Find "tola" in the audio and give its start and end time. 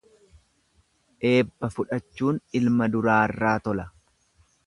3.69-3.89